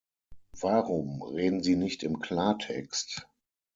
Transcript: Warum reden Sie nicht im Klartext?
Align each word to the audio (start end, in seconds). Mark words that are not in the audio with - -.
Warum 0.59 1.21
reden 1.21 1.61
Sie 1.61 1.75
nicht 1.75 2.01
im 2.01 2.21
Klartext? 2.21 3.27